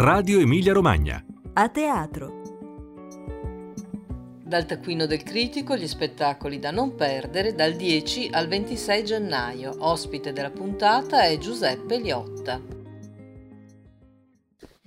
Radio 0.00 0.38
Emilia 0.38 0.72
Romagna. 0.72 1.20
A 1.54 1.68
teatro. 1.70 2.40
Dal 4.44 4.64
taccuino 4.64 5.06
del 5.06 5.24
critico 5.24 5.76
gli 5.76 5.88
spettacoli 5.88 6.60
da 6.60 6.70
non 6.70 6.94
perdere 6.94 7.52
dal 7.52 7.74
10 7.74 8.28
al 8.30 8.46
26 8.46 9.04
gennaio. 9.04 9.74
Ospite 9.76 10.32
della 10.32 10.52
puntata 10.52 11.22
è 11.22 11.36
Giuseppe 11.38 11.98
Liotta. 11.98 12.77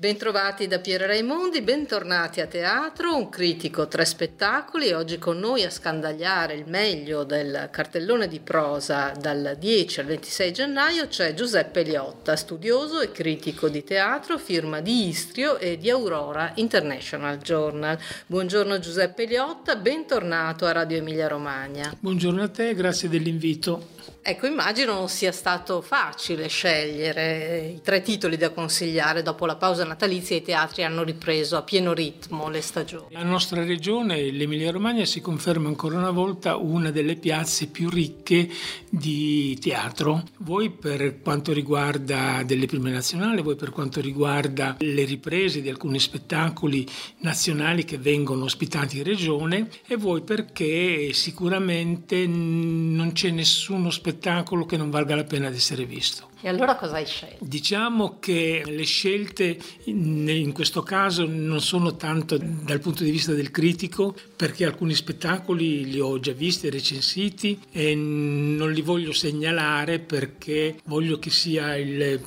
Bentrovati 0.01 0.65
da 0.65 0.79
Piero 0.79 1.05
Raimondi, 1.05 1.61
bentornati 1.61 2.41
a 2.41 2.47
teatro, 2.47 3.15
un 3.15 3.29
critico, 3.29 3.87
tre 3.87 4.03
spettacoli, 4.03 4.93
oggi 4.93 5.19
con 5.19 5.37
noi 5.37 5.63
a 5.63 5.69
scandagliare 5.69 6.55
il 6.55 6.63
meglio 6.65 7.23
del 7.23 7.69
cartellone 7.71 8.27
di 8.27 8.39
prosa 8.39 9.11
dal 9.11 9.55
10 9.59 9.99
al 9.99 10.07
26 10.07 10.53
gennaio 10.53 11.07
c'è 11.07 11.35
Giuseppe 11.35 11.83
Liotta, 11.83 12.35
studioso 12.35 12.99
e 12.99 13.11
critico 13.11 13.69
di 13.69 13.83
teatro, 13.83 14.39
firma 14.39 14.81
di 14.81 15.09
Istrio 15.09 15.59
e 15.59 15.77
di 15.77 15.91
Aurora 15.91 16.53
International 16.55 17.37
Journal. 17.37 17.95
Buongiorno 18.25 18.79
Giuseppe 18.79 19.25
Liotta, 19.25 19.75
bentornato 19.75 20.65
a 20.65 20.71
Radio 20.71 20.97
Emilia 20.97 21.27
Romagna. 21.27 21.95
Buongiorno 21.99 22.41
a 22.41 22.47
te, 22.47 22.73
grazie 22.73 23.07
dell'invito. 23.07 23.99
Ecco, 24.23 24.45
immagino 24.45 24.93
non 24.93 25.09
sia 25.09 25.31
stato 25.31 25.81
facile 25.81 26.47
scegliere 26.47 27.73
i 27.77 27.81
tre 27.81 28.03
titoli 28.03 28.37
da 28.37 28.51
consigliare 28.51 29.23
dopo 29.23 29.47
la 29.47 29.55
pausa 29.55 29.83
natalizia 29.83 30.35
i 30.35 30.43
teatri 30.43 30.83
hanno 30.83 31.01
ripreso 31.01 31.57
a 31.57 31.63
pieno 31.63 31.91
ritmo 31.91 32.47
le 32.47 32.61
stagioni. 32.61 33.07
La 33.09 33.23
nostra 33.23 33.63
regione, 33.63 34.29
l'Emilia 34.29 34.69
Romagna, 34.69 35.05
si 35.05 35.21
conferma 35.21 35.69
ancora 35.69 35.97
una 35.97 36.11
volta 36.11 36.55
una 36.55 36.91
delle 36.91 37.15
piazze 37.15 37.65
più 37.65 37.89
ricche 37.89 38.47
di 38.89 39.57
teatro. 39.59 40.21
Voi 40.37 40.69
per 40.69 41.19
quanto 41.21 41.51
riguarda 41.51 42.43
delle 42.45 42.67
prime 42.67 42.91
nazionali, 42.91 43.41
voi 43.41 43.55
per 43.55 43.71
quanto 43.71 44.01
riguarda 44.01 44.75
le 44.81 45.03
riprese 45.03 45.61
di 45.61 45.69
alcuni 45.69 45.99
spettacoli 45.99 46.87
nazionali 47.21 47.85
che 47.85 47.97
vengono 47.97 48.43
ospitati 48.43 48.97
in 48.97 49.03
regione 49.03 49.67
e 49.87 49.95
voi 49.95 50.21
perché 50.21 51.11
sicuramente 51.11 52.27
non 52.27 53.13
c'è 53.13 53.31
nessuno 53.31 53.89
spettacolo 53.89 54.09
spettacolo 54.11 54.65
che 54.65 54.77
non 54.77 54.89
valga 54.89 55.15
la 55.15 55.23
pena 55.23 55.49
di 55.49 55.55
essere 55.55 55.85
visto. 55.85 56.29
E 56.41 56.49
allora 56.49 56.75
cosa 56.75 56.95
hai 56.95 57.05
scelto? 57.05 57.45
Diciamo 57.45 58.17
che 58.19 58.63
le 58.65 58.83
scelte 58.83 59.57
in, 59.85 60.51
questo 60.53 60.81
caso 60.83 61.25
non 61.25 61.61
sono 61.61 61.95
tanto 61.95 62.37
dal 62.37 62.79
punto 62.79 63.03
di 63.03 63.11
vista 63.11 63.33
del 63.33 63.51
critico, 63.51 64.15
perché 64.35 64.65
alcuni 64.65 64.93
spettacoli 64.93 65.85
li 65.85 65.99
ho 65.99 66.19
già 66.19 66.33
visti 66.33 66.69
recensiti 66.69 67.59
e 67.71 67.95
non 67.95 68.71
li 68.71 68.81
voglio 68.81 69.13
segnalare 69.13 69.99
perché 69.99 70.79
voglio 70.85 71.19
che 71.19 71.29
sia 71.29 71.77
il 71.77 72.19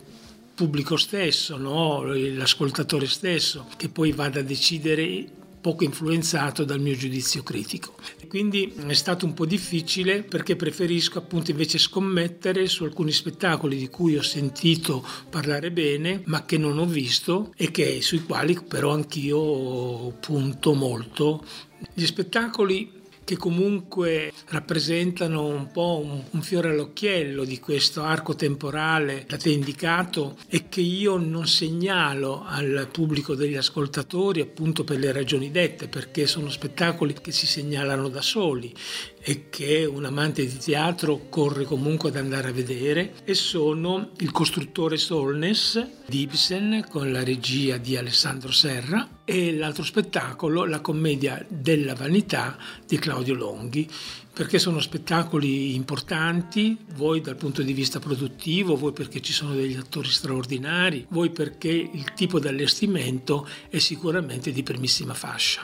pubblico 0.54 0.96
stesso, 0.96 1.56
no? 1.56 2.04
l'ascoltatore 2.04 3.06
stesso, 3.06 3.66
che 3.76 3.88
poi 3.88 4.12
vada 4.12 4.40
a 4.40 4.42
decidere 4.42 5.42
poco 5.64 5.82
influenzato 5.82 6.62
dal 6.62 6.78
mio 6.78 6.94
giudizio 6.94 7.42
critico. 7.42 7.94
Quindi 8.28 8.74
è 8.86 8.92
stato 8.92 9.24
un 9.24 9.32
po' 9.32 9.46
difficile 9.46 10.22
perché 10.22 10.56
preferisco 10.56 11.16
appunto 11.16 11.52
invece 11.52 11.78
scommettere 11.78 12.66
su 12.66 12.84
alcuni 12.84 13.12
spettacoli 13.12 13.78
di 13.78 13.88
cui 13.88 14.18
ho 14.18 14.22
sentito 14.22 15.02
parlare 15.30 15.72
bene 15.72 16.20
ma 16.26 16.44
che 16.44 16.58
non 16.58 16.76
ho 16.76 16.84
visto 16.84 17.54
e 17.56 17.70
che, 17.70 18.02
sui 18.02 18.24
quali 18.24 18.60
però 18.60 18.92
anch'io 18.92 20.10
punto 20.20 20.74
molto. 20.74 21.42
Gli 21.94 22.04
spettacoli 22.04 23.03
che 23.24 23.36
comunque 23.36 24.32
rappresentano 24.48 25.46
un 25.46 25.70
po' 25.70 26.02
un, 26.04 26.22
un, 26.30 26.42
fiore 26.42 26.70
all'occhiello 26.70 27.44
di 27.44 27.58
questo 27.58 28.02
arco 28.02 28.34
temporale 28.34 29.24
da 29.26 29.36
te 29.36 29.50
indicato 29.50 30.36
e 30.48 30.68
che 30.68 30.82
io 30.82 31.16
non 31.16 31.46
segnalo 31.46 32.44
al 32.44 32.88
pubblico 32.92 33.34
degli 33.34 33.56
ascoltatori 33.56 34.40
appunto 34.40 34.84
per 34.84 34.98
le 34.98 35.10
ragioni 35.12 35.50
dette, 35.50 35.88
perché 35.88 36.26
sono 36.26 36.50
spettacoli 36.50 37.14
che 37.14 37.32
si 37.32 37.46
segnalano 37.46 38.08
da 38.08 38.20
soli 38.20 38.72
e 39.26 39.48
che 39.48 39.86
un 39.86 40.04
amante 40.04 40.44
di 40.44 40.58
teatro 40.58 41.28
corre 41.30 41.64
comunque 41.64 42.10
ad 42.10 42.16
andare 42.16 42.48
a 42.48 42.52
vedere 42.52 43.14
e 43.24 43.32
sono 43.32 44.10
Il 44.18 44.30
costruttore 44.30 44.98
Solnes 44.98 46.02
di 46.06 46.20
Ibsen 46.20 46.84
con 46.90 47.10
la 47.10 47.24
regia 47.24 47.78
di 47.78 47.96
Alessandro 47.96 48.52
Serra 48.52 49.22
e 49.24 49.56
l'altro 49.56 49.82
spettacolo 49.82 50.66
La 50.66 50.80
commedia 50.80 51.42
della 51.48 51.94
vanità 51.94 52.58
di 52.86 52.98
Claudio 52.98 53.34
Longhi 53.34 53.88
perché 54.34 54.58
sono 54.58 54.80
spettacoli 54.80 55.74
importanti, 55.74 56.76
voi 56.96 57.20
dal 57.20 57.36
punto 57.36 57.62
di 57.62 57.72
vista 57.72 58.00
produttivo, 58.00 58.76
voi 58.76 58.92
perché 58.92 59.22
ci 59.22 59.32
sono 59.32 59.54
degli 59.54 59.76
attori 59.76 60.08
straordinari, 60.08 61.06
voi 61.10 61.30
perché 61.30 61.68
il 61.68 62.12
tipo 62.14 62.40
di 62.40 62.48
allestimento 62.48 63.48
è 63.70 63.78
sicuramente 63.78 64.50
di 64.50 64.64
primissima 64.64 65.14
fascia. 65.14 65.62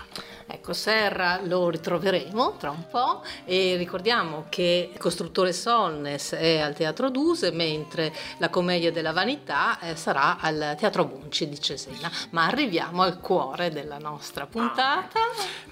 Ecco, 0.53 0.72
Serra 0.72 1.41
lo 1.44 1.71
ritroveremo 1.71 2.56
tra 2.59 2.71
un 2.71 2.84
po' 2.91 3.22
e 3.44 3.77
ricordiamo 3.77 4.47
che 4.49 4.91
costruttore 4.99 5.53
Solnes 5.53 6.33
è 6.33 6.59
al 6.59 6.75
Teatro 6.75 7.09
Duse, 7.09 7.53
mentre 7.53 8.12
la 8.38 8.49
commedia 8.50 8.91
della 8.91 9.12
vanità 9.12 9.78
eh, 9.78 9.94
sarà 9.94 10.39
al 10.41 10.75
Teatro 10.77 11.05
Bunci 11.05 11.49
di 11.49 11.60
Cesena. 11.60 12.10
Ma 12.31 12.47
arriviamo 12.47 13.03
al 13.03 13.21
cuore 13.21 13.71
della 13.71 13.99
nostra 13.99 14.47
puntata. 14.47 15.21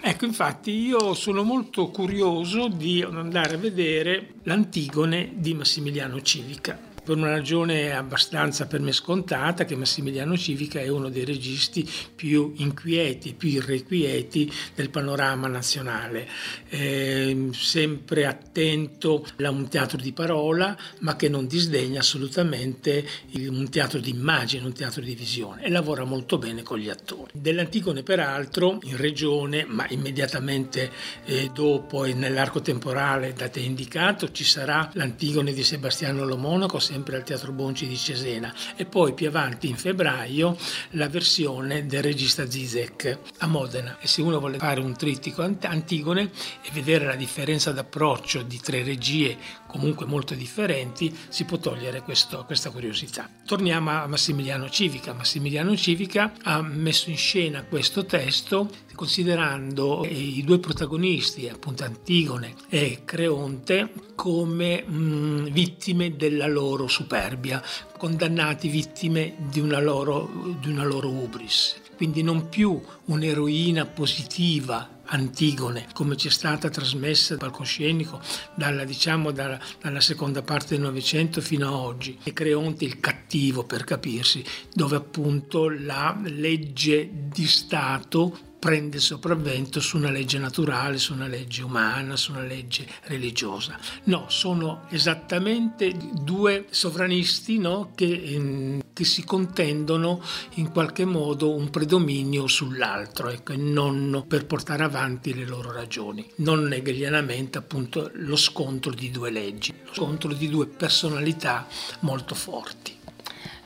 Ecco, 0.00 0.24
infatti 0.24 0.70
io 0.70 1.12
sono 1.14 1.42
molto 1.42 1.88
curioso 1.88 2.68
di 2.68 3.02
andare 3.02 3.54
a 3.54 3.58
vedere 3.58 4.34
l'Antigone 4.44 5.32
di 5.34 5.54
Massimiliano 5.54 6.22
Civica 6.22 6.87
per 7.08 7.16
una 7.16 7.30
ragione 7.30 7.96
abbastanza 7.96 8.66
per 8.66 8.80
me 8.80 8.92
scontata 8.92 9.64
che 9.64 9.74
Massimiliano 9.74 10.36
Civica 10.36 10.78
è 10.78 10.88
uno 10.88 11.08
dei 11.08 11.24
registi 11.24 11.88
più 12.14 12.52
inquieti, 12.56 13.32
più 13.32 13.48
irrequieti 13.48 14.52
del 14.74 14.90
panorama 14.90 15.48
nazionale, 15.48 16.28
eh, 16.68 17.48
sempre 17.52 18.26
attento 18.26 19.24
a 19.42 19.48
un 19.48 19.68
teatro 19.68 19.96
di 19.96 20.12
parola 20.12 20.76
ma 20.98 21.16
che 21.16 21.30
non 21.30 21.46
disdegna 21.46 22.00
assolutamente 22.00 23.06
un 23.36 23.70
teatro 23.70 24.00
di 24.00 24.10
immagine, 24.10 24.66
un 24.66 24.74
teatro 24.74 25.00
di 25.00 25.14
visione 25.14 25.62
e 25.62 25.70
lavora 25.70 26.04
molto 26.04 26.36
bene 26.36 26.62
con 26.62 26.76
gli 26.76 26.90
attori. 26.90 27.30
Dell'Antigone 27.32 28.02
peraltro 28.02 28.80
in 28.82 28.98
regione 28.98 29.64
ma 29.66 29.86
immediatamente 29.88 30.90
eh, 31.24 31.50
dopo 31.54 32.04
e 32.04 32.12
nell'arco 32.12 32.60
temporale 32.60 33.32
da 33.32 33.48
te 33.48 33.60
indicato 33.60 34.30
ci 34.30 34.44
sarà 34.44 34.90
l'Antigone 34.92 35.54
di 35.54 35.64
Sebastiano 35.64 36.26
Lo 36.26 36.36
Monaco 36.36 36.78
sempre 36.98 37.16
al 37.16 37.22
Teatro 37.22 37.52
Bonci 37.52 37.86
di 37.86 37.96
Cesena. 37.96 38.52
E 38.74 38.84
poi 38.84 39.14
più 39.14 39.28
avanti 39.28 39.68
in 39.68 39.76
febbraio 39.76 40.56
la 40.90 41.08
versione 41.08 41.86
del 41.86 42.02
regista 42.02 42.50
Zizek 42.50 43.18
a 43.38 43.46
Modena. 43.46 43.98
E 44.00 44.08
se 44.08 44.20
uno 44.20 44.40
vuole 44.40 44.58
fare 44.58 44.80
un 44.80 44.96
trittico 44.96 45.42
Antigone 45.42 46.30
e 46.62 46.70
vedere 46.72 47.04
la 47.04 47.14
differenza 47.14 47.70
d'approccio 47.70 48.42
di 48.42 48.60
tre 48.60 48.82
regie 48.82 49.36
comunque 49.68 50.06
molto 50.06 50.34
differenti 50.34 51.16
si 51.28 51.44
può 51.44 51.58
togliere 51.58 52.02
questo, 52.02 52.44
questa 52.44 52.70
curiosità. 52.70 53.30
Torniamo 53.44 53.90
a 53.90 54.06
Massimiliano 54.08 54.68
Civica. 54.68 55.12
Massimiliano 55.12 55.76
Civica 55.76 56.32
ha 56.42 56.60
messo 56.62 57.10
in 57.10 57.16
scena 57.16 57.62
questo 57.62 58.04
testo 58.04 58.68
considerando 58.98 60.04
i 60.04 60.42
due 60.44 60.58
protagonisti, 60.58 61.48
appunto 61.48 61.84
Antigone 61.84 62.54
e 62.68 63.02
Creonte, 63.04 63.92
come 64.16 64.82
mh, 64.82 65.50
vittime 65.50 66.16
della 66.16 66.48
loro 66.48 66.88
superbia, 66.88 67.62
condannati 67.96 68.68
vittime 68.68 69.36
di 69.38 69.60
una 69.60 69.78
loro, 69.78 70.56
di 70.58 70.68
una 70.68 70.84
loro 70.84 71.10
ubris. 71.10 71.80
Quindi 71.98 72.22
non 72.22 72.48
più 72.48 72.80
un'eroina 73.06 73.84
positiva 73.84 75.00
Antigone, 75.06 75.88
come 75.94 76.16
ci 76.16 76.28
è 76.28 76.30
stata 76.30 76.68
trasmessa 76.68 77.34
dal 77.34 77.48
palcoscenico 77.48 78.20
dalla, 78.54 78.84
diciamo, 78.84 79.32
dalla, 79.32 79.58
dalla, 79.80 80.00
seconda 80.00 80.42
parte 80.42 80.76
del 80.76 80.84
Novecento 80.84 81.40
fino 81.40 81.66
a 81.66 81.76
oggi. 81.76 82.16
E 82.22 82.32
Creonte 82.32 82.84
il 82.84 83.00
cattivo, 83.00 83.64
per 83.64 83.82
capirsi, 83.82 84.44
dove 84.72 84.94
appunto 84.94 85.68
la 85.68 86.16
legge 86.22 87.10
di 87.10 87.48
Stato 87.48 88.38
prende 88.58 88.98
sopravvento 88.98 89.80
su 89.80 89.96
una 89.96 90.10
legge 90.10 90.38
naturale, 90.38 90.98
su 90.98 91.12
una 91.12 91.26
legge 91.26 91.62
umana, 91.62 92.16
su 92.16 92.32
una 92.32 92.42
legge 92.42 92.86
religiosa. 93.04 93.78
No, 94.04 94.26
sono 94.28 94.86
esattamente 94.90 95.94
due 96.20 96.66
sovranisti 96.70 97.58
no, 97.58 97.92
che, 97.94 98.04
in, 98.04 98.80
che, 98.92 99.04
si 99.04 99.24
contendono 99.24 100.20
in 100.54 100.70
qualche 100.70 101.04
modo 101.04 101.54
un 101.54 101.70
predominio 101.70 102.46
sull'altro, 102.46 103.28
ecco, 103.28 103.52
e 103.52 103.56
non 103.56 104.24
per 104.26 104.46
portare 104.46 104.82
avanti 104.82 105.34
le 105.34 105.46
loro 105.46 105.72
ragioni. 105.72 106.28
Non 106.36 106.72
hegelianamente 106.72 107.58
appunto 107.58 108.10
lo 108.14 108.36
scontro 108.36 108.92
di 108.92 109.10
due 109.10 109.30
leggi, 109.30 109.72
lo 109.84 109.94
scontro 109.94 110.32
di 110.32 110.48
due 110.48 110.66
personalità 110.66 111.66
molto 112.00 112.34
forti. 112.34 112.97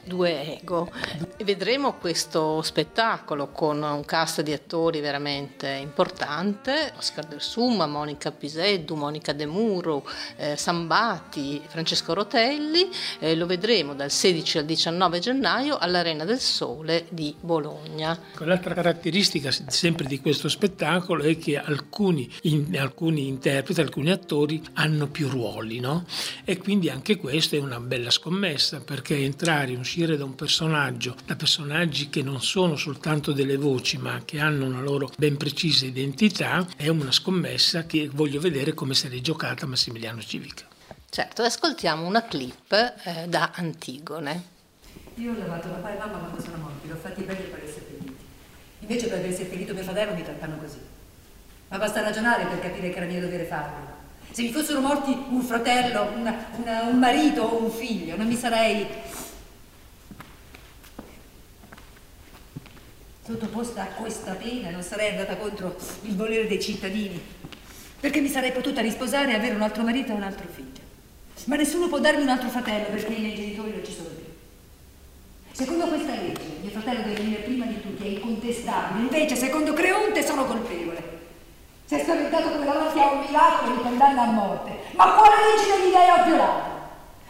Due 0.04 0.58
ego. 0.58 0.90
Vedremo 1.44 1.94
questo 1.94 2.60
spettacolo 2.62 3.48
con 3.48 3.82
un 3.82 4.04
cast 4.04 4.42
di 4.42 4.52
attori 4.52 5.00
veramente 5.00 5.68
importante, 5.68 6.92
Oscar 6.96 7.26
del 7.26 7.40
Summa, 7.40 7.86
Monica 7.86 8.32
Piseddu, 8.32 8.96
Monica 8.96 9.32
De 9.32 9.46
Muro, 9.46 10.04
eh, 10.36 10.56
Sambati, 10.56 11.62
Francesco 11.66 12.14
Rotelli, 12.14 12.88
eh, 13.20 13.36
lo 13.36 13.46
vedremo 13.46 13.94
dal 13.94 14.10
16 14.10 14.58
al 14.58 14.64
19 14.64 15.20
gennaio 15.20 15.78
all'Arena 15.78 16.24
del 16.24 16.40
Sole 16.40 17.06
di 17.08 17.34
Bologna. 17.38 18.18
L'altra 18.38 18.74
caratteristica 18.74 19.52
sempre 19.52 20.06
di 20.06 20.20
questo 20.20 20.48
spettacolo 20.48 21.22
è 21.22 21.38
che 21.38 21.58
alcuni, 21.58 22.28
in, 22.42 22.76
alcuni 22.76 23.28
interpreti, 23.28 23.80
alcuni 23.80 24.10
attori 24.10 24.60
hanno 24.74 25.06
più 25.06 25.28
ruoli, 25.28 25.78
no? 25.78 26.04
E 26.44 26.58
quindi 26.58 26.90
anche 26.90 27.16
questo 27.16 27.54
è 27.54 27.60
una 27.60 27.78
bella 27.78 28.10
scommessa 28.10 28.80
perché 28.80 29.16
entrare 29.16 29.70
in 29.70 29.78
un 29.78 29.84
uscire 29.92 30.16
da 30.16 30.24
un 30.24 30.34
personaggio, 30.34 31.14
da 31.26 31.36
personaggi 31.36 32.08
che 32.08 32.22
non 32.22 32.40
sono 32.40 32.76
soltanto 32.76 33.32
delle 33.32 33.58
voci 33.58 33.98
ma 33.98 34.22
che 34.24 34.40
hanno 34.40 34.64
una 34.64 34.80
loro 34.80 35.10
ben 35.18 35.36
precisa 35.36 35.84
identità, 35.84 36.66
è 36.76 36.88
una 36.88 37.12
scommessa 37.12 37.84
che 37.84 38.08
voglio 38.10 38.40
vedere 38.40 38.72
come 38.72 38.94
è 38.94 39.20
giocata 39.20 39.66
Massimiliano 39.66 40.22
Civica. 40.22 40.64
Certo, 41.10 41.42
ascoltiamo 41.42 42.06
una 42.06 42.22
clip 42.22 42.72
eh, 42.72 43.26
da 43.28 43.50
Antigone. 43.54 44.42
Io 45.16 45.32
ho 45.32 45.36
lavato 45.36 45.68
papà 45.68 45.94
e 45.94 45.98
mamma 45.98 46.16
quando 46.16 46.40
sono 46.40 46.56
morti, 46.56 46.88
l'ho 46.88 46.96
fatti 46.96 47.22
bene 47.24 47.40
per 47.40 47.62
essere 47.62 47.84
seppelliti. 47.86 48.16
Invece 48.78 49.08
per 49.08 49.18
aver 49.18 49.34
seppellito 49.34 49.74
mio 49.74 49.82
fratello 49.82 50.14
mi 50.14 50.22
trattano 50.22 50.56
così. 50.56 50.78
Ma 51.68 51.76
basta 51.76 52.00
ragionare 52.00 52.46
per 52.46 52.60
capire 52.60 52.88
che 52.88 52.96
era 52.96 53.04
mio 53.04 53.20
dovere 53.20 53.44
farlo. 53.44 54.00
Se 54.30 54.40
mi 54.40 54.50
fossero 54.52 54.80
morti 54.80 55.10
un 55.28 55.42
fratello, 55.42 56.12
una, 56.16 56.46
una, 56.56 56.82
un 56.84 56.98
marito 56.98 57.42
o 57.42 57.62
un 57.62 57.70
figlio, 57.70 58.16
non 58.16 58.26
mi 58.26 58.36
sarei 58.36 58.86
sottoposta 63.32 63.82
a 63.82 63.86
questa 63.86 64.32
pena, 64.32 64.70
non 64.70 64.82
sarei 64.82 65.10
andata 65.10 65.36
contro 65.36 65.74
il 66.02 66.16
volere 66.16 66.46
dei 66.46 66.60
cittadini, 66.60 67.20
perché 67.98 68.20
mi 68.20 68.28
sarei 68.28 68.52
potuta 68.52 68.80
risposare 68.80 69.32
e 69.32 69.34
avere 69.34 69.54
un 69.54 69.62
altro 69.62 69.82
marito 69.82 70.12
e 70.12 70.14
un 70.14 70.22
altro 70.22 70.46
figlio. 70.52 70.80
Ma 71.46 71.56
nessuno 71.56 71.88
può 71.88 71.98
darmi 71.98 72.22
un 72.22 72.28
altro 72.28 72.48
fratello 72.50 72.86
perché 72.90 73.12
i 73.12 73.20
miei 73.20 73.34
genitori 73.34 73.70
non 73.70 73.84
ci 73.84 73.92
sono 73.92 74.08
più. 74.08 74.24
Secondo 75.52 75.86
questa 75.86 76.12
legge, 76.12 76.42
mio 76.60 76.70
fratello 76.70 77.02
deve 77.02 77.14
venire 77.14 77.40
prima 77.40 77.64
di 77.66 77.80
tutti, 77.80 78.04
è 78.04 78.08
incontestabile. 78.08 79.02
Invece, 79.02 79.36
secondo 79.36 79.72
Creonte, 79.72 80.24
sono 80.24 80.44
colpevole. 80.44 81.20
Si 81.86 81.94
è 81.94 82.02
spaventato 82.02 82.50
come 82.50 82.64
davanti 82.64 82.98
a 82.98 83.12
un 83.12 83.20
miracolo 83.20 83.74
mi 83.74 83.82
condanna 83.82 84.22
a 84.22 84.30
morte. 84.30 84.70
Ma 84.94 85.12
quale 85.12 85.34
legge 85.36 85.82
degli 85.82 85.92
dei 85.92 86.10
ho 86.10 86.24
violato? 86.24 86.70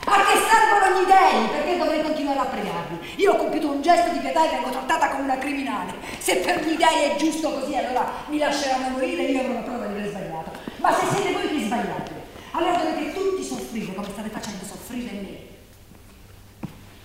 A 0.04 0.24
che 0.24 0.38
servono 0.38 1.00
gli 1.00 1.06
dei? 1.06 1.48
Perché 1.48 1.78
dovrei 1.78 2.01
a 2.42 2.46
pregarli? 2.46 2.98
Io 3.16 3.32
ho 3.32 3.36
compiuto 3.36 3.70
un 3.70 3.82
gesto 3.82 4.10
di 4.12 4.18
pietà 4.18 4.46
e 4.46 4.50
vengo 4.50 4.70
trattata 4.70 5.10
come 5.10 5.22
una 5.24 5.38
criminale. 5.38 5.92
Se 6.18 6.36
per 6.36 6.64
gli 6.64 6.76
dei 6.76 7.10
è 7.10 7.16
giusto 7.16 7.50
così, 7.50 7.74
allora 7.76 8.10
mi 8.28 8.38
lasceranno 8.38 8.90
morire 8.90 9.26
e 9.26 9.30
io 9.32 9.40
avrò 9.40 9.54
la 9.54 9.60
prova 9.60 9.86
di 9.86 9.94
aver 9.94 10.08
sbagliato. 10.08 10.50
Ma 10.78 10.92
se 10.92 11.06
siete 11.14 11.32
voi 11.32 11.48
che 11.48 11.64
sbagliate, 11.64 12.12
allora 12.52 12.76
dovete 12.76 13.12
tutti 13.12 13.44
soffrire 13.44 13.94
come 13.94 14.08
state 14.10 14.28
facendo 14.28 14.64
soffrire 14.64 15.12
me. 15.12 15.38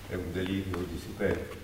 È 0.08 0.14
un 0.14 0.32
delirio 0.32 0.78
di 0.90 0.98
superbia. 0.98 1.57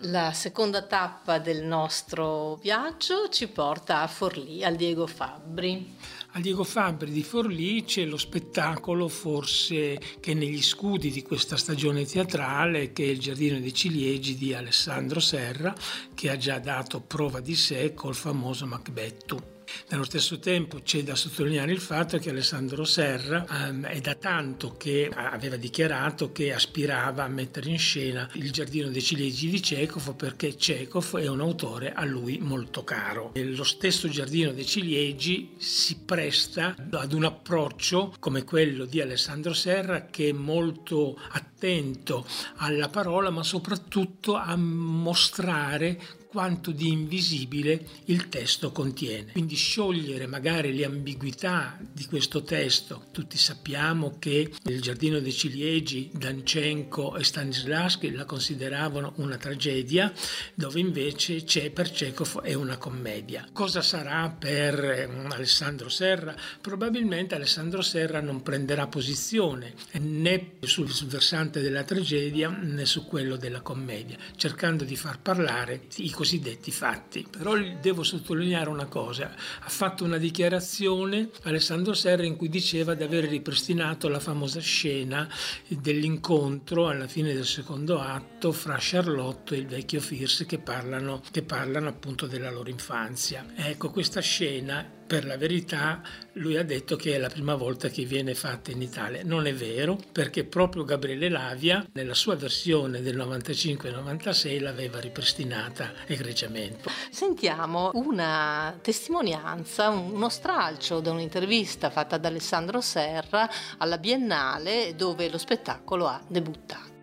La 0.00 0.32
seconda 0.34 0.82
tappa 0.82 1.38
del 1.38 1.64
nostro 1.64 2.56
viaggio 2.56 3.30
ci 3.30 3.48
porta 3.48 4.02
a 4.02 4.06
Forlì, 4.06 4.62
al 4.62 4.76
Diego 4.76 5.06
Fabbri. 5.06 5.96
A 6.32 6.40
Diego 6.40 6.64
Fabbri 6.64 7.10
di 7.10 7.22
Forlì 7.22 7.82
c'è 7.82 8.04
lo 8.04 8.18
spettacolo 8.18 9.08
forse 9.08 9.98
che 10.20 10.34
negli 10.34 10.62
scudi 10.62 11.10
di 11.10 11.22
questa 11.22 11.56
stagione 11.56 12.04
teatrale 12.04 12.92
che 12.92 13.04
è 13.04 13.08
il 13.08 13.20
Giardino 13.20 13.58
dei 13.58 13.72
Ciliegi 13.72 14.36
di 14.36 14.52
Alessandro 14.52 15.18
Serra 15.18 15.74
che 16.14 16.28
ha 16.28 16.36
già 16.36 16.58
dato 16.58 17.00
prova 17.00 17.40
di 17.40 17.56
sé 17.56 17.94
col 17.94 18.14
famoso 18.14 18.66
Macbettu. 18.66 19.55
Nello 19.88 20.04
stesso 20.04 20.38
tempo 20.38 20.80
c'è 20.82 21.02
da 21.02 21.14
sottolineare 21.14 21.72
il 21.72 21.80
fatto 21.80 22.18
che 22.18 22.30
Alessandro 22.30 22.84
Serra 22.84 23.44
um, 23.48 23.84
è 23.86 24.00
da 24.00 24.14
tanto 24.14 24.76
che 24.76 25.10
aveva 25.12 25.56
dichiarato 25.56 26.32
che 26.32 26.52
aspirava 26.52 27.24
a 27.24 27.28
mettere 27.28 27.70
in 27.70 27.78
scena 27.78 28.28
il 28.34 28.50
Giardino 28.50 28.88
dei 28.88 29.02
Ciliegi 29.02 29.48
di 29.48 29.60
Chekhov 29.60 30.14
perché 30.14 30.54
Chekhov 30.54 31.18
è 31.18 31.28
un 31.28 31.40
autore 31.40 31.92
a 31.92 32.04
lui 32.04 32.38
molto 32.38 32.84
caro. 32.84 33.32
E 33.34 33.44
lo 33.44 33.64
stesso 33.64 34.08
Giardino 34.08 34.52
dei 34.52 34.66
Ciliegi 34.66 35.54
si 35.58 36.00
presta 36.04 36.74
ad 36.90 37.12
un 37.12 37.24
approccio 37.24 38.14
come 38.18 38.44
quello 38.44 38.84
di 38.84 39.00
Alessandro 39.00 39.52
Serra 39.52 40.06
che 40.06 40.28
è 40.28 40.32
molto 40.32 41.18
attento 41.30 42.26
alla 42.56 42.88
parola 42.88 43.30
ma 43.30 43.42
soprattutto 43.42 44.34
a 44.34 44.56
mostrare 44.56 45.98
quanto 46.28 46.70
di 46.70 46.90
invisibile 46.90 47.86
il 48.06 48.28
testo 48.28 48.70
contiene. 48.70 49.32
Quindi 49.32 49.56
sciogliere 49.56 50.26
magari 50.26 50.74
le 50.76 50.84
ambiguità 50.84 51.78
di 51.80 52.04
questo 52.04 52.42
testo. 52.42 53.04
Tutti 53.10 53.38
sappiamo 53.38 54.16
che 54.18 54.52
il 54.64 54.82
Giardino 54.82 55.18
dei 55.20 55.32
Ciliegi, 55.32 56.10
Danchenko 56.12 57.16
e 57.16 57.24
Stanislavski 57.24 58.12
la 58.12 58.26
consideravano 58.26 59.14
una 59.16 59.38
tragedia, 59.38 60.12
dove 60.54 60.78
invece 60.78 61.44
c'è 61.44 61.70
per 61.70 61.90
Chekhov 61.90 62.42
è 62.42 62.52
una 62.52 62.76
commedia. 62.76 63.48
Cosa 63.52 63.80
sarà 63.80 64.28
per 64.28 64.78
ehm, 64.78 65.30
Alessandro 65.30 65.88
Serra? 65.88 66.34
Probabilmente 66.60 67.34
Alessandro 67.34 67.80
Serra 67.80 68.20
non 68.20 68.42
prenderà 68.42 68.86
posizione 68.88 69.72
né 70.00 70.56
sul 70.60 70.92
versante 71.06 71.62
della 71.62 71.84
tragedia 71.84 72.50
né 72.50 72.84
su 72.84 73.06
quello 73.06 73.36
della 73.36 73.62
commedia, 73.62 74.18
cercando 74.36 74.84
di 74.84 74.96
far 74.96 75.20
parlare 75.20 75.84
i 75.96 76.10
cosiddetti 76.10 76.24
fatti. 76.70 77.26
Però 77.30 77.54
devo 77.80 78.02
sottolineare 78.02 78.68
una 78.68 78.86
cosa, 78.86 79.34
ha 79.60 79.68
fatto 79.68 80.04
una 80.04 80.18
dichiarazione 80.18 81.30
Alessandro 81.42 81.94
Serra 81.94 82.24
in 82.24 82.36
cui 82.36 82.48
diceva 82.48 82.94
di 82.94 83.02
aver 83.02 83.24
ripristinato 83.24 84.08
la 84.08 84.20
famosa 84.20 84.60
scena 84.60 85.28
dell'incontro 85.68 86.88
alla 86.88 87.06
fine 87.06 87.32
del 87.32 87.46
secondo 87.46 88.00
atto 88.00 88.52
fra 88.52 88.76
Charlotte 88.78 89.54
e 89.54 89.58
il 89.58 89.66
vecchio 89.66 90.00
Fierce 90.00 90.46
che 90.46 90.58
parlano, 90.58 91.22
che 91.30 91.42
parlano 91.42 91.88
appunto 91.88 92.26
della 92.26 92.50
loro 92.50 92.70
infanzia. 92.70 93.46
Ecco, 93.54 93.90
questa 93.90 94.20
scena 94.20 94.95
per 95.06 95.24
la 95.24 95.36
verità 95.36 96.02
lui 96.34 96.56
ha 96.56 96.64
detto 96.64 96.96
che 96.96 97.14
è 97.14 97.18
la 97.18 97.28
prima 97.28 97.54
volta 97.54 97.88
che 97.88 98.04
viene 98.04 98.34
fatta 98.34 98.72
in 98.72 98.82
Italia. 98.82 99.22
Non 99.24 99.46
è 99.46 99.54
vero, 99.54 99.98
perché 100.12 100.44
proprio 100.44 100.84
Gabriele 100.84 101.28
Lavia 101.28 101.86
nella 101.92 102.14
sua 102.14 102.34
versione 102.34 103.00
del 103.00 103.16
95-96 103.16 104.60
l'aveva 104.60 104.98
ripristinata 104.98 105.92
egregiamente. 106.06 106.90
Sentiamo 107.10 107.90
una 107.94 108.76
testimonianza, 108.82 109.90
uno 109.90 110.28
stralcio 110.28 111.00
da 111.00 111.12
un'intervista 111.12 111.90
fatta 111.90 112.18
da 112.18 112.28
Alessandro 112.28 112.80
Serra 112.80 113.48
alla 113.78 113.98
Biennale 113.98 114.94
dove 114.96 115.30
lo 115.30 115.38
spettacolo 115.38 116.06
ha 116.06 116.20
debuttato. 116.26 116.94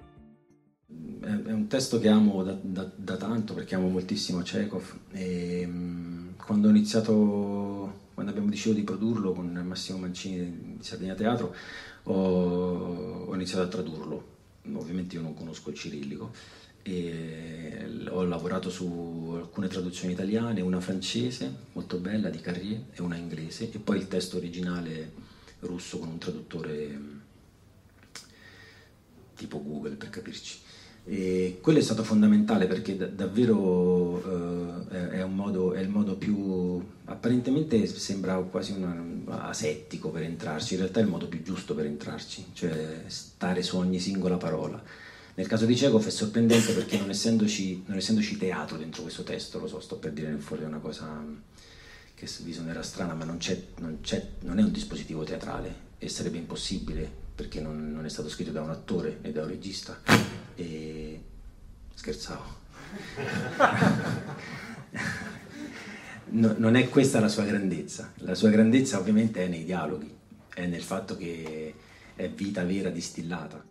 È 1.21 1.51
un 1.51 1.67
testo 1.67 1.99
che 1.99 2.09
amo 2.09 2.43
da, 2.43 2.57
da, 2.61 2.91
da 2.93 3.15
tanto 3.15 3.53
perché 3.53 3.75
amo 3.75 3.87
moltissimo 3.87 4.41
Chekhov 4.41 4.93
e 5.13 5.63
mm, 5.65 6.32
quando 6.45 6.67
ho 6.67 6.71
iniziato 6.71 8.01
quando 8.13 8.31
abbiamo 8.31 8.49
deciso 8.49 8.73
di 8.73 8.83
produrlo 8.83 9.33
con 9.33 9.51
Massimo 9.65 9.97
Mancini 9.97 10.77
di 10.77 10.83
Sardegna 10.83 11.15
Teatro, 11.15 11.55
ho, 12.03 13.25
ho 13.25 13.33
iniziato 13.33 13.63
a 13.63 13.67
tradurlo. 13.67 14.31
Ovviamente 14.73 15.15
io 15.15 15.21
non 15.21 15.33
conosco 15.33 15.71
il 15.71 15.75
cirillico 15.75 16.31
e 16.83 18.05
ho 18.09 18.23
lavorato 18.23 18.69
su 18.69 19.33
alcune 19.35 19.67
traduzioni 19.67 20.13
italiane, 20.13 20.61
una 20.61 20.79
francese 20.79 21.53
molto 21.73 21.97
bella 21.97 22.29
di 22.29 22.39
Carrier 22.39 22.83
e 22.93 23.01
una 23.01 23.15
inglese 23.15 23.71
e 23.71 23.79
poi 23.79 23.97
il 23.97 24.07
testo 24.07 24.37
originale 24.37 25.11
russo 25.61 25.97
con 25.97 26.09
un 26.09 26.17
traduttore 26.17 26.99
tipo 29.35 29.61
Google 29.61 29.95
per 29.95 30.09
capirci. 30.09 30.59
E 31.05 31.59
quello 31.61 31.79
è 31.79 31.81
stato 31.81 32.03
fondamentale 32.03 32.65
perché 32.65 32.95
da, 32.95 33.07
davvero 33.07 34.87
eh, 34.89 35.09
è, 35.09 35.25
modo, 35.25 35.73
è, 35.73 35.79
il 35.81 35.89
modo 35.89 36.15
più 36.15 36.81
apparentemente 37.05 37.85
sembra 37.87 38.35
quasi 38.37 38.71
un 38.71 39.23
asettico 39.27 40.09
per 40.09 40.23
entrarci, 40.23 40.75
in 40.75 40.79
realtà 40.79 41.01
è 41.01 41.03
il 41.03 41.09
modo 41.09 41.27
più 41.27 41.41
giusto 41.41 41.75
per 41.75 41.85
entrarci, 41.85 42.45
cioè 42.53 43.03
stare 43.07 43.63
su 43.63 43.77
ogni 43.77 43.99
singola 43.99 44.37
parola. 44.37 44.81
Nel 45.35 45.47
caso 45.47 45.65
di 45.65 45.73
Chekhov 45.73 46.05
è 46.05 46.11
sorprendente 46.11 46.73
perché 46.73 46.97
non 46.97 47.09
essendoci, 47.09 47.83
non 47.87 47.97
essendoci 47.97 48.37
teatro 48.37 48.77
dentro 48.77 49.01
questo 49.01 49.23
testo, 49.23 49.59
lo 49.59 49.67
so, 49.67 49.79
sto 49.79 49.97
per 49.97 50.11
dire 50.11 50.31
fuori 50.37 50.63
una 50.63 50.77
cosa 50.77 51.25
che 52.13 52.29
vi 52.43 52.53
suonerà 52.53 52.83
strana, 52.83 53.13
ma 53.13 53.25
non, 53.25 53.37
c'è, 53.37 53.59
non, 53.79 53.97
c'è, 54.01 54.25
non 54.41 54.59
è 54.59 54.63
un 54.63 54.71
dispositivo 54.71 55.23
teatrale 55.23 55.91
e 55.97 56.07
sarebbe 56.07 56.37
impossibile 56.37 57.09
perché 57.35 57.59
non, 57.59 57.91
non, 57.91 58.05
è 58.05 58.09
stato 58.09 58.29
scritto 58.29 58.51
da 58.51 58.61
un 58.61 58.69
attore 58.69 59.17
né 59.21 59.31
da 59.31 59.41
un 59.41 59.47
regista. 59.47 59.99
E 60.55 61.21
scherzavo. 61.93 62.61
no, 66.29 66.55
non 66.57 66.75
è 66.75 66.89
questa 66.89 67.19
la 67.19 67.29
sua 67.29 67.43
grandezza. 67.43 68.13
La 68.17 68.35
sua 68.35 68.49
grandezza 68.49 68.99
ovviamente 68.99 69.43
è 69.43 69.47
nei 69.47 69.63
dialoghi, 69.63 70.15
è 70.53 70.65
nel 70.65 70.83
fatto 70.83 71.17
che 71.17 71.73
è 72.15 72.29
vita 72.29 72.63
vera 72.63 72.89
distillata. 72.89 73.63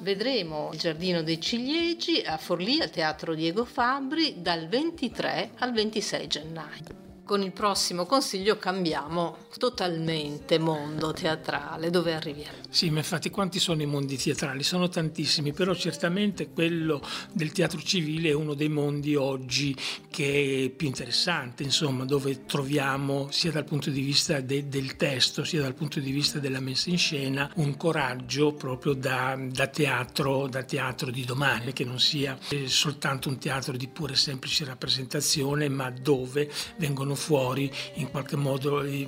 Vedremo 0.00 0.70
il 0.72 0.78
Giardino 0.78 1.22
dei 1.22 1.40
Ciliegi 1.40 2.22
a 2.24 2.38
Forlì 2.38 2.80
al 2.80 2.90
Teatro 2.90 3.34
Diego 3.34 3.66
Fabri 3.66 4.40
dal 4.40 4.66
23 4.66 5.50
al 5.58 5.72
26 5.72 6.26
gennaio 6.26 7.09
con 7.30 7.42
il 7.42 7.52
prossimo 7.52 8.06
consiglio 8.06 8.58
cambiamo 8.58 9.36
totalmente 9.56 10.58
mondo 10.58 11.12
teatrale, 11.12 11.88
dove 11.88 12.12
arriviamo? 12.12 12.56
Sì, 12.68 12.90
ma 12.90 12.98
infatti 12.98 13.30
quanti 13.30 13.60
sono 13.60 13.82
i 13.82 13.86
mondi 13.86 14.16
teatrali? 14.16 14.64
Sono 14.64 14.88
tantissimi, 14.88 15.52
però 15.52 15.72
certamente 15.72 16.50
quello 16.50 17.00
del 17.32 17.52
teatro 17.52 17.80
civile 17.80 18.30
è 18.30 18.32
uno 18.32 18.54
dei 18.54 18.68
mondi 18.68 19.14
oggi 19.14 19.76
che 20.10 20.64
è 20.64 20.70
più 20.70 20.88
interessante, 20.88 21.62
insomma, 21.62 22.04
dove 22.04 22.46
troviamo 22.46 23.28
sia 23.30 23.52
dal 23.52 23.64
punto 23.64 23.90
di 23.90 24.00
vista 24.00 24.40
de- 24.40 24.66
del 24.66 24.96
testo, 24.96 25.44
sia 25.44 25.60
dal 25.60 25.74
punto 25.74 26.00
di 26.00 26.10
vista 26.10 26.40
della 26.40 26.58
messa 26.58 26.90
in 26.90 26.98
scena, 26.98 27.48
un 27.56 27.76
coraggio 27.76 28.54
proprio 28.54 28.92
da, 28.94 29.38
da, 29.40 29.68
teatro, 29.68 30.48
da 30.48 30.64
teatro 30.64 31.12
di 31.12 31.24
domani, 31.24 31.72
che 31.72 31.84
non 31.84 32.00
sia 32.00 32.36
soltanto 32.64 33.28
un 33.28 33.38
teatro 33.38 33.76
di 33.76 33.86
pura 33.86 34.14
e 34.14 34.16
semplice 34.16 34.64
rappresentazione, 34.64 35.68
ma 35.68 35.90
dove 35.90 36.50
vengono 36.76 37.18
fuori 37.20 37.70
in 37.94 38.10
qualche 38.10 38.36
modo 38.36 38.82
i, 38.82 39.06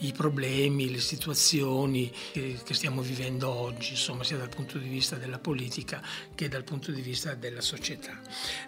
i 0.00 0.12
problemi, 0.12 0.90
le 0.90 1.00
situazioni 1.00 2.12
che, 2.32 2.58
che, 2.62 2.74
stiamo 2.74 3.00
vivendo 3.00 3.48
oggi, 3.48 3.92
insomma, 3.92 4.22
sia 4.22 4.36
dal 4.36 4.50
punto 4.50 4.76
di 4.78 4.88
vista 4.88 5.16
della 5.16 5.38
politica 5.38 6.02
che 6.34 6.48
dal 6.48 6.62
punto 6.62 6.92
di 6.92 7.00
vista 7.00 7.34
della 7.34 7.62
società. 7.62 8.20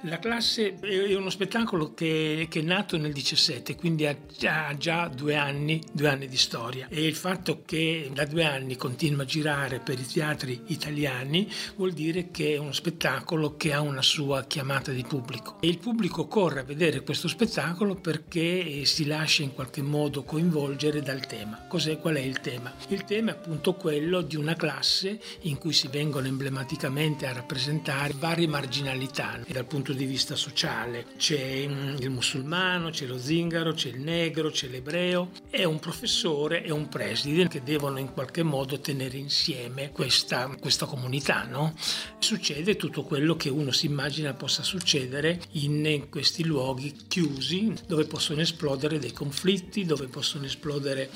La 0.05 0.19
classe 0.19 0.79
è 0.81 1.15
uno 1.15 1.31
spettacolo 1.31 1.93
che, 1.93 2.47
che 2.49 2.61
è 2.61 2.63
nato 2.63 2.97
nel 2.97 3.13
17, 3.13 3.77
quindi 3.77 4.07
ha 4.07 4.17
già, 4.37 4.75
già 4.77 5.09
due, 5.09 5.37
anni, 5.37 5.83
due 5.93 6.09
anni 6.09 6.27
di 6.27 6.39
storia 6.39 6.89
e 6.89 7.05
il 7.05 7.15
fatto 7.15 7.63
che 7.67 8.11
da 8.13 8.25
due 8.25 8.45
anni 8.45 8.77
continua 8.77 9.23
a 9.23 9.27
girare 9.27 9.79
per 9.79 10.01
i 10.01 10.07
teatri 10.07 10.63
italiani 10.69 11.53
vuol 11.77 11.93
dire 11.93 12.31
che 12.31 12.55
è 12.55 12.57
uno 12.57 12.73
spettacolo 12.73 13.57
che 13.57 13.73
ha 13.73 13.81
una 13.81 14.03
sua 14.03 14.45
chiamata 14.45 14.91
di 14.91 15.05
pubblico 15.07 15.59
e 15.61 15.69
il 15.69 15.79
pubblico 15.79 16.27
corre 16.27 16.61
a 16.61 16.65
vedere 16.65 17.03
questo 17.03 17.29
spettacolo 17.29 17.95
perché 17.95 18.85
si 18.87 19.05
lascia 19.05 19.43
in 19.43 19.53
qualche 19.53 19.83
modo 19.83 20.23
coinvolgere 20.23 21.03
dal 21.03 21.27
tema. 21.27 21.65
Cos'è, 21.69 21.99
qual 21.99 22.15
è 22.15 22.21
il 22.21 22.41
tema? 22.41 22.73
Il 22.89 23.05
tema 23.05 23.33
è 23.33 23.35
appunto 23.35 23.75
quello 23.75 24.23
di 24.23 24.37
una 24.37 24.55
classe 24.55 25.21
in 25.43 25.59
cui 25.59 25.73
si 25.73 25.89
vengono 25.89 26.27
emblematicamente 26.27 27.27
a 27.27 27.33
rappresentare 27.33 28.15
varie 28.17 28.47
marginalità 28.47 29.41
dal 29.49 29.67
punto 29.67 29.93
di 29.93 30.05
vista 30.05 30.37
sociale. 30.37 31.07
C'è 31.17 31.67
mm, 31.67 31.97
il 31.99 32.11
musulmano, 32.11 32.91
c'è 32.91 33.07
lo 33.07 33.19
zingaro, 33.19 33.73
c'è 33.73 33.89
il 33.89 34.01
negro, 34.01 34.51
c'è 34.51 34.69
l'ebreo, 34.69 35.31
è 35.51 35.65
un 35.65 35.79
professore 35.79 36.65
e 36.65 36.71
un 36.71 36.89
preside 36.89 37.49
che 37.49 37.63
devono 37.63 37.99
in 37.99 38.13
qualche 38.13 38.43
modo 38.43 38.79
tenere 38.79 39.17
insieme 39.17 39.91
questa, 39.91 40.49
questa 40.61 40.87
comunità. 40.87 41.45
No? 41.45 41.75
Succede 42.19 42.77
tutto 42.77 43.03
quello 43.03 43.37
che 43.37 43.49
uno 43.49 43.73
si 43.73 43.87
immagina 43.87 44.33
possa 44.33 44.63
succedere 44.63 45.41
in 45.53 46.07
questi 46.09 46.45
luoghi 46.45 46.95
chiusi 47.09 47.73
dove 47.87 48.05
possono 48.05 48.41
esplodere 48.41 48.76
esplodere 48.77 48.99
dei 48.99 49.13
conflitti, 49.13 49.87
dove 49.87 50.07
possono 50.07 50.45
esplodere 50.45 51.11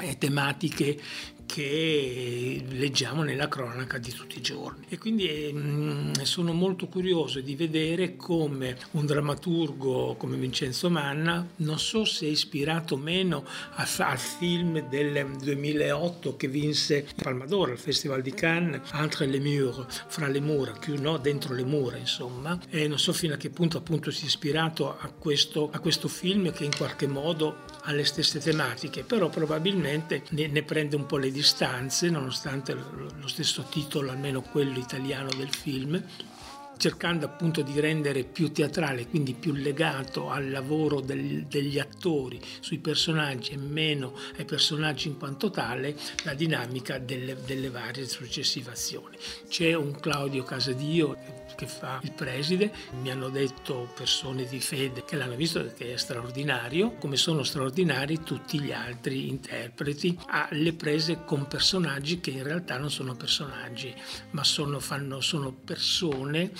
eh, 0.00 0.16
tematiche 0.16 0.98
che 1.48 2.62
leggiamo 2.68 3.22
nella 3.22 3.48
cronaca 3.48 3.96
di 3.96 4.12
tutti 4.12 4.36
i 4.36 4.42
giorni. 4.42 4.84
E 4.90 4.98
quindi 4.98 5.26
eh, 5.28 6.24
sono 6.24 6.52
molto 6.52 6.88
curioso 6.88 7.40
di 7.40 7.56
vedere 7.56 8.16
come 8.16 8.76
un 8.92 9.06
drammaturgo 9.06 10.14
come 10.18 10.36
Vincenzo 10.36 10.90
Manna, 10.90 11.44
non 11.56 11.78
so 11.78 12.04
se 12.04 12.26
è 12.26 12.28
ispirato 12.28 12.94
o 12.94 12.98
meno 12.98 13.46
al 13.76 14.18
film 14.18 14.88
del 14.90 15.36
2008 15.42 16.36
che 16.36 16.48
vinse 16.48 17.06
Palmador 17.16 17.70
al 17.70 17.78
Festival 17.78 18.20
di 18.20 18.32
Cannes, 18.32 18.82
Entre 18.92 19.26
les 19.26 19.40
murs, 19.40 20.04
fra 20.06 20.28
le 20.28 20.40
mura, 20.40 20.72
più 20.72 21.00
no, 21.00 21.16
dentro 21.16 21.54
le 21.54 21.64
mura 21.64 21.96
insomma, 21.96 22.58
e 22.68 22.86
non 22.86 22.98
so 22.98 23.14
fino 23.14 23.34
a 23.34 23.36
che 23.38 23.48
punto 23.48 23.78
appunto 23.78 24.10
si 24.10 24.24
è 24.24 24.26
ispirato 24.26 24.98
a 24.98 25.10
questo, 25.18 25.70
a 25.72 25.78
questo 25.78 26.08
film 26.08 26.52
che 26.52 26.64
in 26.64 26.76
qualche 26.76 27.06
modo 27.06 27.64
ha 27.88 27.92
le 27.92 28.04
stesse 28.04 28.38
tematiche, 28.38 29.02
però 29.02 29.30
probabilmente 29.30 30.22
ne 30.30 30.62
prende 30.62 30.94
un 30.94 31.06
po' 31.06 31.16
le 31.16 31.30
distanze, 31.30 32.10
nonostante 32.10 32.74
lo 32.74 33.26
stesso 33.28 33.64
titolo, 33.70 34.10
almeno 34.10 34.42
quello 34.42 34.78
italiano 34.78 35.30
del 35.34 35.48
film, 35.48 36.02
cercando 36.78 37.26
appunto 37.26 37.62
di 37.62 37.78
rendere 37.80 38.24
più 38.24 38.50
teatrale, 38.52 39.06
quindi 39.06 39.34
più 39.34 39.52
legato 39.52 40.30
al 40.30 40.50
lavoro 40.50 41.00
del, 41.00 41.44
degli 41.44 41.78
attori 41.78 42.40
sui 42.60 42.78
personaggi 42.78 43.52
e 43.52 43.56
meno 43.56 44.14
ai 44.38 44.44
personaggi 44.44 45.08
in 45.08 45.18
quanto 45.18 45.50
tale, 45.50 45.96
la 46.24 46.34
dinamica 46.34 46.98
delle, 46.98 47.36
delle 47.44 47.68
varie 47.68 48.08
successive 48.08 48.70
azioni. 48.70 49.16
C'è 49.48 49.74
un 49.74 49.98
Claudio 50.00 50.44
Casadio 50.44 51.46
che 51.58 51.66
fa 51.66 51.98
il 52.04 52.12
preside, 52.12 52.72
mi 53.00 53.10
hanno 53.10 53.30
detto 53.30 53.90
persone 53.92 54.44
di 54.44 54.60
fede 54.60 55.04
che 55.04 55.16
l'hanno 55.16 55.34
visto 55.34 55.72
che 55.76 55.94
è 55.94 55.96
straordinario, 55.96 56.94
come 56.94 57.16
sono 57.16 57.42
straordinari 57.42 58.22
tutti 58.22 58.60
gli 58.60 58.70
altri 58.70 59.28
interpreti 59.28 60.16
alle 60.26 60.72
prese 60.72 61.24
con 61.24 61.48
personaggi 61.48 62.20
che 62.20 62.30
in 62.30 62.44
realtà 62.44 62.78
non 62.78 62.92
sono 62.92 63.16
personaggi, 63.16 63.92
ma 64.30 64.44
sono, 64.44 64.78
fanno, 64.78 65.20
sono 65.20 65.50
persone 65.52 66.52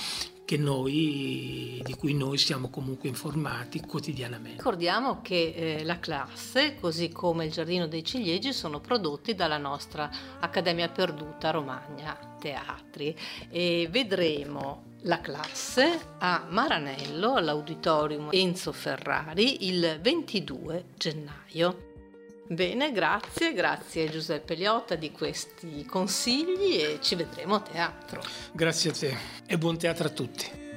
noi, 0.56 1.80
di 1.84 1.94
cui 1.94 2.14
noi 2.14 2.38
siamo 2.38 2.70
comunque 2.70 3.08
informati 3.08 3.80
quotidianamente. 3.80 4.56
Ricordiamo 4.56 5.20
che 5.20 5.54
eh, 5.54 5.84
la 5.84 5.98
classe, 5.98 6.76
così 6.80 7.10
come 7.10 7.44
il 7.44 7.52
Giardino 7.52 7.86
dei 7.86 8.04
Ciliegi, 8.04 8.52
sono 8.52 8.80
prodotti 8.80 9.34
dalla 9.34 9.58
nostra 9.58 10.10
Accademia 10.40 10.88
Perduta 10.88 11.50
Romagna 11.50 12.36
Teatri 12.38 13.16
e 13.50 13.88
vedremo 13.90 14.86
la 15.02 15.20
classe 15.20 16.00
a 16.18 16.46
Maranello 16.48 17.34
all'Auditorium 17.34 18.28
Enzo 18.32 18.72
Ferrari 18.72 19.68
il 19.68 19.98
22 20.00 20.86
gennaio. 20.96 21.86
Bene, 22.50 22.92
grazie, 22.92 23.52
grazie 23.52 24.08
Giuseppe 24.08 24.54
Liotta 24.54 24.94
di 24.94 25.12
questi 25.12 25.84
consigli 25.84 26.80
e 26.80 26.98
ci 27.02 27.14
vedremo 27.14 27.56
a 27.56 27.60
teatro. 27.60 28.22
Grazie 28.52 28.90
a 28.90 28.92
te 28.94 29.16
e 29.46 29.58
buon 29.58 29.76
teatro 29.76 30.06
a 30.06 30.10
tutti. 30.10 30.67